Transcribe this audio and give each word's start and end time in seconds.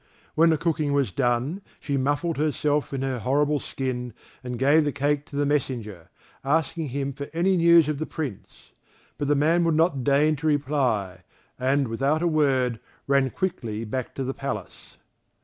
When 0.33 0.49
the 0.49 0.57
cooking 0.57 0.93
was 0.93 1.11
done 1.11 1.61
she 1.79 1.95
muffled 1.95 2.37
herself 2.37 2.91
in 2.91 3.03
her 3.03 3.19
horrible 3.19 3.59
skin 3.59 4.15
and 4.43 4.57
gave 4.57 4.83
the 4.83 4.91
cake 4.91 5.27
to 5.27 5.35
the 5.35 5.45
messenger, 5.45 6.09
asking 6.43 6.89
him 6.89 7.13
for 7.13 7.27
news 7.35 7.87
of 7.87 7.99
the 7.99 8.07
Prince; 8.07 8.71
but 9.19 9.27
the 9.27 9.35
man 9.35 9.63
would 9.63 9.75
not 9.75 10.03
deign 10.03 10.35
to 10.37 10.47
reply, 10.47 11.19
and 11.59 11.87
without 11.87 12.23
a 12.23 12.27
word 12.27 12.79
ran 13.05 13.29
quickly 13.29 13.85
back 13.85 14.15
to 14.15 14.23
the 14.23 14.33
palace. 14.33 14.97